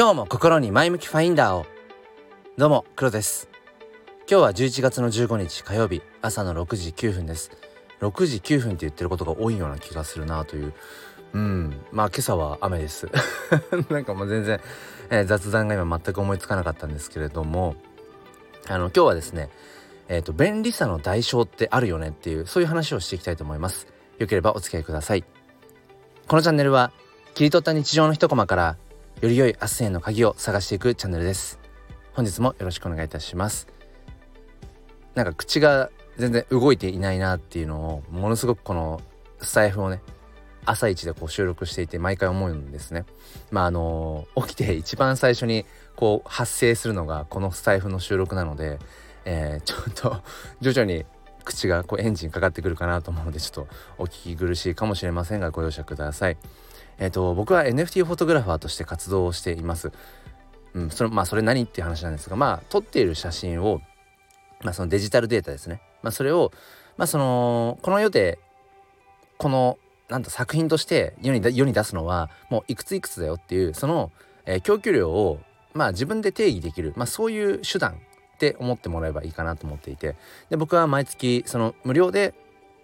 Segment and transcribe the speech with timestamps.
[0.00, 1.66] 今日も心に前向きファインダーを。
[2.56, 3.50] どうも黒です。
[4.26, 7.50] 今日は11月の15日火曜日朝の6時9分です。
[8.00, 10.72] 6時9分って言ってることが多いような気がするなという。
[11.34, 11.84] うん。
[11.92, 13.10] まあ今朝は雨です。
[13.90, 14.62] なんかもう全然、
[15.10, 17.76] えー、雑談が今全く思いつかなかったんですけれども。
[18.68, 19.50] あの今日はですね
[20.08, 23.86] えっ、ー、と便利さの代償ってあるよねっていうそういう話をしていきたいと思います。
[24.16, 25.24] よければお付き合いください。
[26.26, 26.90] このチャンネルは
[27.34, 28.76] 切り取った日常の一コマから
[29.20, 31.58] より良い明日への鍵を探していくチャンネルです。
[32.14, 33.68] 本日もよろしくお願いいたします。
[35.14, 39.02] なんか口が全然動いていないなっていうのをものすごくこの
[39.42, 40.00] スタイフをね
[40.64, 43.04] 朝一でこう収録していて毎回思うんですね。
[43.50, 48.78] まああの起きて一番最初にこう発生するのがこのスタイフの収録なので、
[49.26, 50.22] えー、ちょっと
[50.62, 51.04] 徐々に
[51.44, 53.68] 口がこうエンジンかかってくるかなと思うのでちょっと
[53.98, 56.38] お聞き苦しいかもしれませんがご容赦ください。
[57.00, 59.90] えっ、ー、と僕は NFT フォトグラファーとして活動をしています。
[60.74, 63.80] うん、それまあそれ何っていう話なんですがまあ撮っている写真を、
[64.62, 66.52] まあ、そのデジタルデータですね、まあ、それを、
[66.96, 68.38] まあ、そのこの世で
[69.36, 74.12] このなんと作品として世に世に出すのはもういくついくつだよっていうその、
[74.46, 75.40] えー、供給量を
[75.74, 77.96] まあ自分で定義できる、まあ、そういう手段っ
[78.38, 80.14] て思ってもらえばいいかなと思っていて
[80.50, 82.32] で僕は毎月その無料で、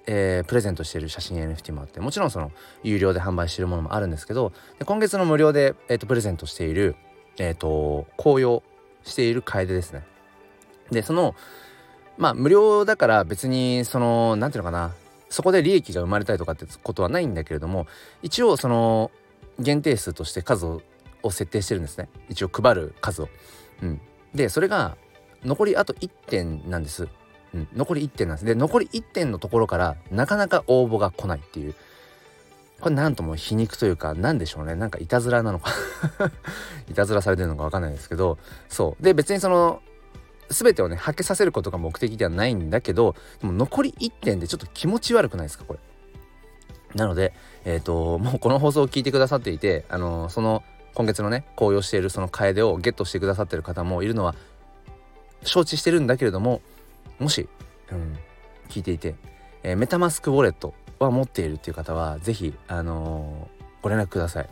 [0.06, 4.52] えー、プレゼントしている写真 NFT もあってもちろんその有料で販売しているものもあるんですけど
[4.84, 6.96] 今月の無料で、えーと、プレゼントしている、
[7.38, 8.62] えーと、紅葉
[9.04, 10.04] している楓ですね。
[10.90, 11.34] でその
[12.16, 14.94] まあ無料だから別にその何ていうのかな
[15.28, 17.86] そこで利益が生まれたりとかってことはないんだけれども
[18.22, 19.10] 一応その
[19.58, 20.82] 限定数として数を
[21.30, 23.28] 設定してるんですね一応配る数を。
[23.82, 24.00] うん、
[24.34, 24.96] でそれが
[25.44, 27.08] 残りあと1点なんです。
[27.54, 28.44] うん、残り1点なんです。
[28.44, 31.74] で残り1点のところからなかなか応募が来ないっていう。
[32.80, 34.74] これなんとも皮肉というか何でしょうね。
[34.74, 35.70] なんかいたずらなのか。
[36.90, 38.38] いたずらされてるのか分かんないですけど。
[38.68, 39.02] そう。
[39.02, 39.80] で別にその
[40.50, 45.78] 全てをね発揮させることが目的ではないんだけどでも残り1点でちょっと気持ち悪くないですかこれ。
[46.94, 47.32] なので
[47.64, 50.62] えっ、ー、ともうこの放送を聞いてくださっていてあのその
[50.94, 54.34] 今月のね紅葉しているその楓をゲットしてくださってる方もいるのは
[55.42, 56.62] 承知してるんだけれども
[57.18, 57.48] もし、
[57.90, 58.16] うん、
[58.68, 59.14] 聞いていて、
[59.62, 64.48] えー、メタマスクウォレットは持っているっていう方は是非あのー、ご連絡ください。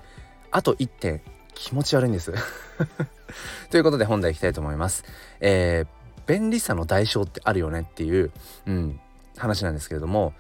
[0.51, 1.21] あと1点
[1.55, 2.33] 気持ち悪いんです。
[3.71, 5.05] ということで本題いきたいと思います、
[5.41, 5.89] えー、
[6.27, 8.31] 便利さの代償ってあるよねっていう、
[8.67, 9.01] うん、
[9.37, 10.35] 話なんですけれども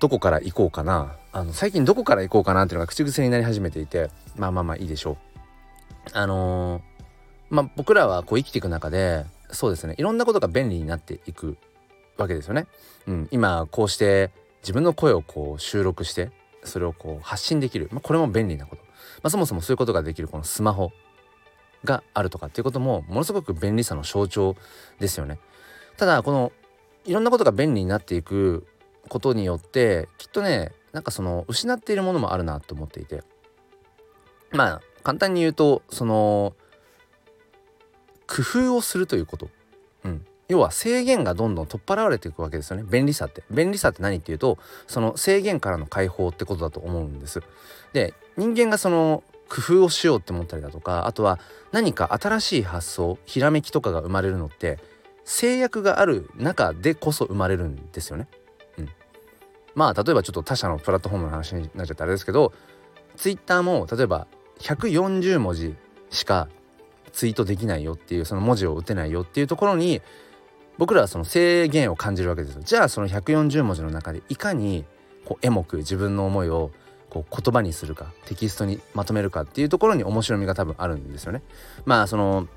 [0.00, 1.16] どこから行こうかな。
[1.32, 5.16] あの最近どこから行こうかなっていうのが口癖になり始めていてまあまあまあいいでしょう。
[6.12, 6.82] あのー、
[7.50, 9.94] まあ僕らはこう生きていく中でそうですね。
[9.98, 11.56] いろんなことが便利になっていく
[12.16, 12.66] わけですよね。
[13.06, 14.30] うん、今こうして
[14.62, 16.30] 自分の声をこう収録して
[16.64, 18.90] それをこう発信できる、まあ、これも便利なこと、ま
[19.24, 20.90] あ、そもそもそういうことができるこのスマホ
[21.84, 24.56] があるとかっていうこともものすごく便利さの象徴
[24.98, 25.38] ですよね。
[25.96, 26.52] ただこの
[27.04, 28.66] いろんなことが便利になっていく
[29.08, 33.22] ことによってきっとねなんかその失っているものもあるなと思っていて。
[34.52, 36.54] まあ簡単に言うとその
[38.26, 39.48] 工夫をするということ、
[40.04, 42.84] うん、要は制限がどんどん取っ払われていくわけですよね。
[42.88, 43.42] 便利さって。
[43.50, 47.42] 便利さって何っていうとその制限からの解放ってことだと思うんです。
[47.92, 51.38] で人間がその工夫をしようって思ったりだとかあとは
[51.72, 54.78] 何か新しい発想ひらめきとかが生まれるのって
[55.24, 58.28] 制約がある中でこそ生まれるんですよね。
[58.78, 58.88] うん、
[59.74, 62.52] まあ例えばちょっと他社のプラットフォームの話になっちゃったあれですけど
[63.16, 64.26] ツイッターも例えば
[64.60, 65.74] 140文字
[66.10, 66.48] しか
[67.16, 70.02] ツイートできないよっていうその文字を打てないよっていうところに
[70.76, 72.60] 僕らはその制限を感じるわけです。
[72.60, 74.84] じゃあその140文字の中でいかに
[75.24, 76.72] こうエモく自分の思いを
[77.08, 81.40] こう言葉にするかテキストにまとめるかっていうところに面白みが多分あるんですよね。
[81.86, 82.48] まあその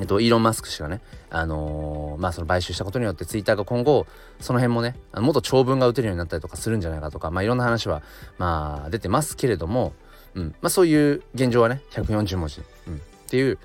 [0.00, 1.00] えっと、イーロン・マスク氏がね、
[1.30, 4.06] あのー、まあその買収したことによってツイッターが今後
[4.38, 8.02] その辺もねもっと長文が打てるようになったりとかするんじゃないかとかまあいろんな話は
[8.38, 9.92] まあ出てますけれども、
[10.34, 13.58] うんまあ、そういう現状はね140文字、うん、っていう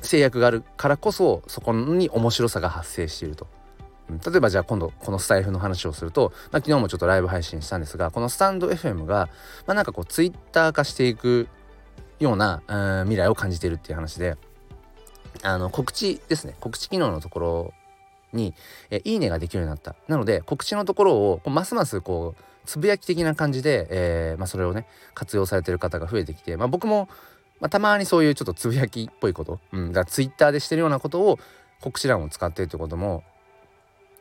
[0.00, 3.46] 制約があるからこそそこに面白さが発生していると。
[4.10, 9.30] 例えばじゃあ今度このスタイフの話をすると、まあ、昨日もちょっとライブ配信したんですがこのスタンド FM が、
[9.66, 11.48] まあ、なんかこうツイッター化していく
[12.20, 14.36] ような、うん、未来を感じているっていう話で
[15.42, 16.54] あの告知ですね。
[16.60, 17.74] 告知機能のところ
[18.34, 18.54] に、
[18.90, 19.96] えいいねができるようになった。
[20.06, 27.08] なので告知のところをますますこうつぶやき的な感じで、えー、まあ、それをね活用されてる方が増えてきて、まあ、僕も、
[27.64, 31.38] まあ、たまにそういうちょっとつぶやきっぽいこと、うん、だツイッターでしてるようなことを
[31.80, 33.24] 告知欄を使ってるってことも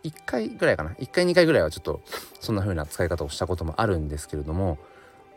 [0.05, 0.91] 1回ぐらいかな。
[0.91, 1.99] 1回2回ぐらいはちょっと
[2.39, 4.77] そんな風な使い方をしたこともあるんですけれども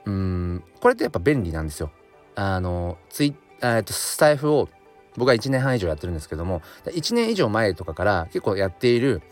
[0.05, 0.63] うん。
[0.81, 1.91] これってやっぱ便利なんですよ。
[2.37, 4.69] あのツイッえー、とスタイフを
[5.17, 9.23] 僕は1年半以上やってるんですけども1年以上前とかから結構やっている、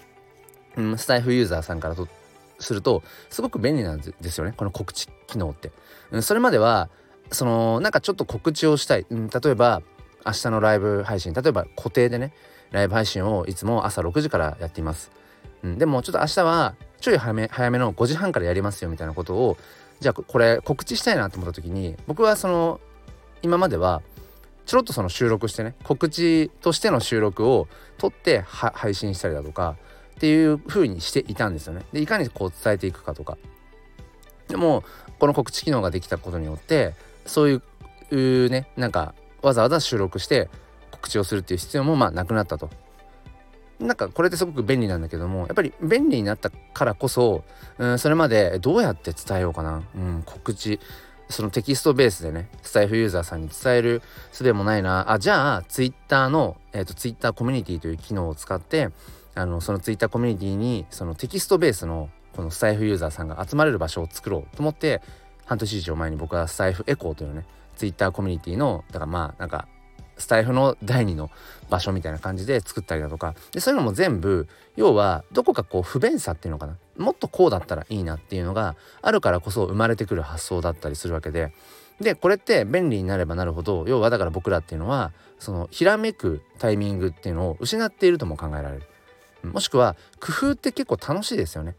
[0.77, 2.09] うん、スタイフユーザーさんからと
[2.59, 4.53] するとすごく便利なんですよね。
[4.57, 5.71] この告知機能って。
[6.11, 6.89] うん、それまでは
[7.35, 9.83] そのなんかちょっと告知をしたい、うん、例えば
[10.27, 12.33] 明日のライブ配信例えば固定でね
[12.71, 15.13] ライブ配信をいつも朝6時からやっています。
[15.63, 19.57] うん、でもちょっと明日はちょい早め早めの5時半からやりますよみたいなことを
[20.01, 22.81] じゃあこれ告知したいなと思った時に僕はその
[23.43, 24.03] 今までは
[24.67, 29.77] ちょろっとその収録してね告知としての収録を撮って配信したりだとか
[30.17, 31.85] っていう風にしていたんですよね。
[31.93, 33.37] でいかにこう伝えていくかとか。
[34.49, 34.85] でも
[35.19, 36.95] この告知機能ができたことによって
[37.27, 37.63] そう
[38.11, 40.49] いうねなんかわざわざ収録して
[40.91, 42.71] 告知をするっていう必要もまあなくなったと。
[43.81, 47.45] なんかこれってすごく便利なんだけどもやっぱり便利になったからこそ、
[47.77, 50.81] うん、それまでどうやって伝えようかな、うん、告知。
[51.29, 55.11] そのテキストベースでねスタイフユーザーさんに伝える術もないな。
[55.11, 58.91] あじゃあツイッターの、えーと、ツイッターコミュニティという機能を使って
[59.35, 65.01] あのそのツイッターコミュニティにそのテキストベースのこのスタイフユーザーさんが集まれる場所を作ろうと思って
[65.45, 67.45] 半年以上前に僕はスタイフエコーというね
[67.77, 69.69] ツイッターコミュニティのだからまあなんか
[70.17, 71.31] スタイフの第二の
[71.71, 73.35] 場所みたいな感じで作ったりだとか。
[73.53, 76.77] でそういうのも全部要はどこかこう不便さっていうのかな。
[76.97, 81.53] もっとこうだったらいいなっていうのがあるからこそ生まれてくる発想だったりするわけで。
[82.01, 88.83] でこれって便利になればなるほど要はだから僕らっていうのはそのひらめくタイミングっていうのを失っているとも考えられる。
[89.49, 91.75] もしくは工夫って結構楽しいですよね。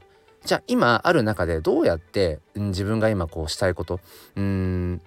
[0.46, 4.00] じゃあ今ある中でどうやって、自分が今こうしたいこと
[4.36, 5.02] うん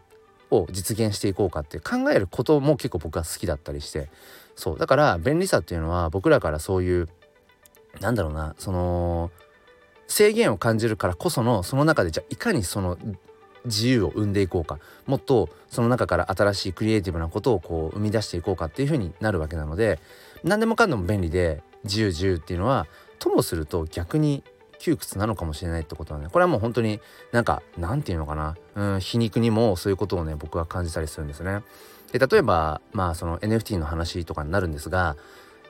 [0.50, 4.08] を実現していこうかって考えることも結構僕は好きだったりして。
[4.56, 7.08] そうだから便利さっていうのは僕らからそういう
[8.00, 9.30] なんだろうなその
[10.08, 12.98] 制限を感じるからこそのその中でじゃあいかにその
[13.64, 14.80] 自由を生んでいこうか。
[15.06, 20.00] もっとその中から新しいクリエイティブなことをこう生み出していこうかっていう風になるわけなので
[20.42, 22.88] 何でもかんでも便利で自由自由っていうのは
[23.20, 24.42] ともすると逆に
[24.78, 27.00] 窮屈なのかもしれないってことはねこれはもう本当に
[27.32, 31.62] なんかなんていうのかな、うん、皮肉にもそういうことをね僕は感じたりするんですね。
[32.12, 35.16] で例えばまあその NFT の話とかになるんですが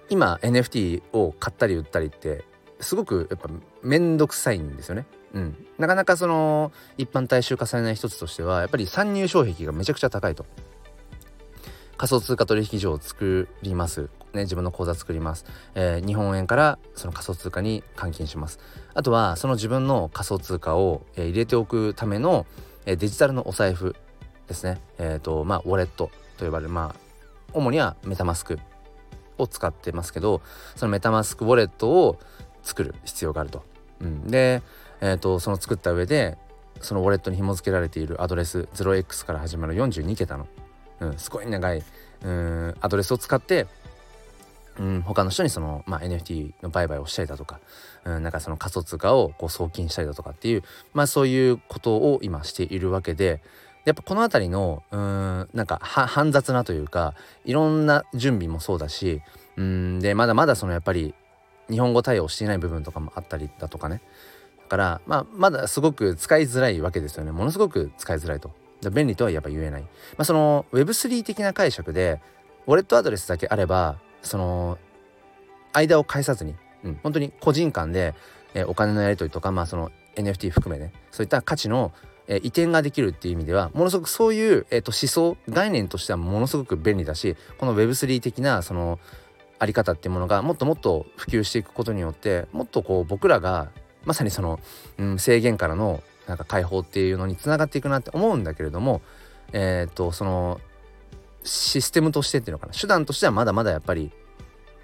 [0.08, 2.44] 今 NFT を買ったり売ったりって
[2.81, 3.49] すごくやっぱ
[3.82, 5.06] 面倒くさいんですよね。
[5.34, 10.46] うん、なかなかその一般大衆化されない一つとしてはやっぱり参入障壁がめちゃくちゃ高いと。
[11.98, 18.60] 仮想通貨取引所を作ります、ね、自分の口座作ります、えー、日本円からその仮想通貨に換金します。
[18.94, 22.46] あとはその自分の仮想通貨を、えー、入れておくための、
[22.86, 23.96] えー、デジタルのお財布
[24.46, 24.80] ですね。
[24.98, 27.00] えっ、とまあウォレットと呼ばれるまあ
[27.52, 28.60] 主にはメタマスク
[29.36, 30.40] を使ってますけど
[30.76, 32.20] そのメタマスクウォレットを
[32.62, 33.64] 作る必要があると。
[34.00, 34.62] うん、で、
[35.00, 36.38] えーと、その作った上で
[36.80, 40.46] そのウォレットに紐付けられているアドレス 0x から始まる42桁の
[41.00, 41.82] うん、すごい長い
[42.22, 43.66] うんアドレスを使って
[44.78, 47.60] うん、他の人にその、まあ、NFT の売買をしたりだとか、
[48.04, 50.62] うん、なんかその仮想通貨をこう送金したりだとかっていう、
[50.94, 53.42] まあ、そういうことを今しているわけで
[53.84, 57.14] やっぱこの辺りのうんなんか煩雑なというか
[57.44, 59.22] いろんな準備もそうだし
[59.56, 61.14] うんでまだまだそのやっぱり
[61.70, 64.00] 日本語対応していない部分とかもあったりだとかね
[64.62, 68.52] だから、まあ、まだすごく使いづらいわけですよねものすごく使いづらいと。
[68.91, 69.82] 便利とはやっぱ言えない。
[69.82, 72.20] まあ、その Web3 的な解釈で
[72.67, 74.79] ウォレットアドレスだけあればその
[75.73, 76.55] 間を介さずに、
[76.85, 78.15] うん、本当に個人間で、
[78.55, 81.93] えー、お金のやり取りとか、まあ、その NFT 含めねそういった価値の、
[82.27, 88.99] えー、移転ができるっていう意味ではものすごくそういう、えーと、思想概念としてはものすごく便利だしこの Web3 的なその
[89.58, 93.70] あり方っていうものがもっともっと普及していくことによってもっとこう僕らが
[94.08, 94.58] まさにその、
[94.96, 99.03] うん、制限からのなんか解放っていうのにつながっていくなって思うんだけれども
[99.53, 100.60] えっ、とその
[101.44, 104.10] システムとしてっていうのかな手段としてはまだまだやっぱり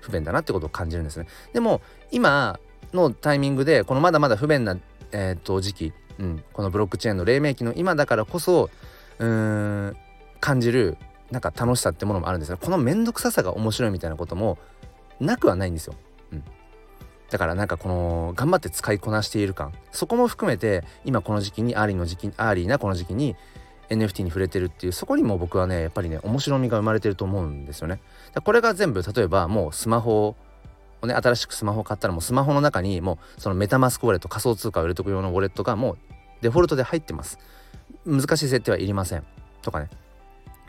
[0.01, 1.27] 不便だなってことを感じるんですね。
[1.53, 2.61] でも今
[2.93, 4.77] のタイミングでこのまだまだ不便な、
[5.13, 8.71] えー、と時期、うん、このブロックチェーンの黎明期の今だからこそ
[9.19, 9.97] うーん
[10.41, 10.97] 感じる
[11.31, 14.59] なんか楽しさってものもあるんですがこの面倒くささが面白いみたいなことも
[15.21, 15.95] なくはないんですよ。
[17.31, 23.35] だからなんかこの頑張って使いこなしている感そこも含めて今この時期に early の時期 early なこの時期に
[23.89, 28.01] NFT に触れてるっていうそこにも僕はねやっぱりね面白みが生まれてると思うんですよね。
[28.45, 30.37] これが全部例えばもうスマホ
[31.03, 35.99] をね新しくスマホを買ったらもうスマホの中にもうそのメタマスクウォレット仮想通貨を入れとく用のウォレットがもう
[36.41, 37.39] デフォルトで入ってます。
[38.07, 39.25] 難しい設定はいりません
[39.63, 39.89] とかね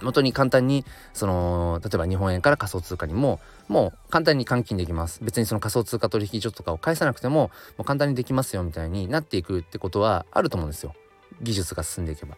[0.02, 5.24] 元に簡単にその例えば日本円から仮想通貨にももう簡単に換金できます。
[5.24, 10.94] 別にその仮想通貨取引所とかを返さなくてももう簡単にできますよみたいになっていくってことはあると思うんですよ。
[11.42, 12.38] 技術が進んでいけば。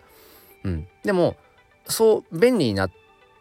[0.64, 1.36] うん、でも
[1.88, 2.92] そう便利になっ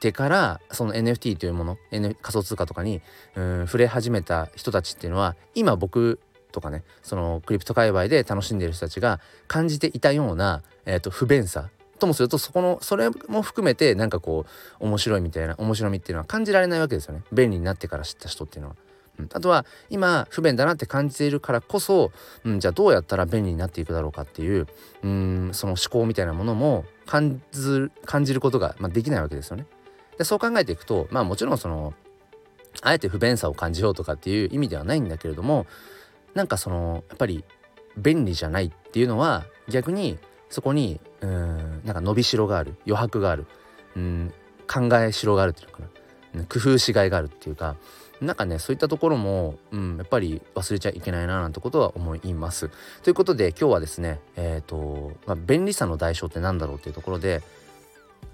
[0.00, 3.00] てからその NFT というもの、N、仮想通貨とかに
[3.34, 6.20] うん触れ始めた人たちっていうのは今僕
[6.52, 11.68] とかねそのクリプト界隈で楽しんでる人たちが感じていたような、えーと、不便さ。
[11.96, 14.46] ともするとそこのそれも含めてなんかこ
[14.80, 18.76] う面白いみたいな面白みっていうのは感じられないわけですよね便利になってから知った人っていうのは。
[19.18, 22.12] うん、あとは今不便だなって感じているからこそ、
[22.44, 24.66] うん、じゃあどうやったら便利になっていくだろうかっていう
[25.02, 29.66] うんその思考みたいなものも感じ感じることが、まあ、できないわけですよね。
[30.18, 31.94] でそう考えていくとまあもちろんその
[32.82, 35.66] あえて不便さを感じようとかっていう意味ではないんだけれども
[36.34, 37.44] なんかそのやっぱり
[37.96, 43.46] 便利じゃないっていうのは逆にそこにうんなんか伸びしろがある余白がある
[43.96, 44.32] うん
[44.66, 45.82] 考えしろがあるっていうのか
[46.34, 47.76] な工夫しがいがあるっていうか
[48.20, 52.70] なんかねそういったところも、うん、やっぱり忘れちゃいけないななんてことは思います。
[53.02, 57.42] ということで今日はですねえっ、ー、と、まあ、便利さの代償って何だろうっていうところで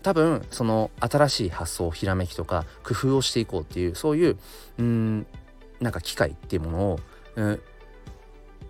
[0.03, 4.39] 多分その新しい発想ひらめきとか工夫をしていこうっていうそういう
[4.79, 5.27] うん
[5.81, 7.01] なんか機会っていうものを、
[7.37, 7.63] うん、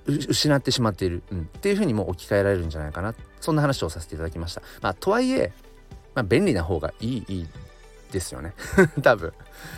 [0.07, 3.15] 失ってしまっている、うん、っていうふうにも置き換えられるんじゃないかな。
[3.41, 4.63] そんな話をさせていただきました。
[4.81, 5.53] まあ、とはいえ、
[6.15, 7.47] まあ、便利な方がいいいい
[8.13, 8.53] ですよね。
[9.03, 9.33] 多分。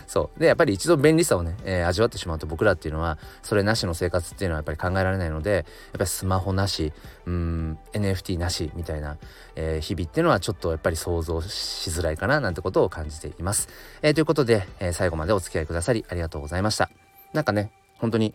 [0.06, 0.40] そう。
[0.40, 6.92] でやっぱり一度便利さをね、えー、味わってしまうと僕らっていうのはそれなしの生活っていうのはやっぱり考えられないのでやっぱりスマホなし
[7.26, 9.16] うん NFT なしみたいな、
[9.56, 13.68] えー、日々っていうのはちょっとやっぱり想像しづらいかななんてことを感じています、
[14.02, 16.90] えー、ということで、え最後までお付き合いくださりありがとうございました。
[17.32, 18.34] なんかね本当に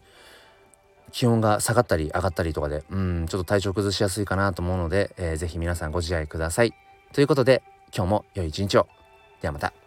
[1.12, 6.74] 気温が下がったり上がったりとかで、うん、ちょっと体調崩しやすいかなと思うので、えー、ぜひ皆さんご自愛ください。
[7.14, 7.64] ということで、
[7.96, 8.88] 今日も良い一日を。
[9.42, 9.79] ではまた。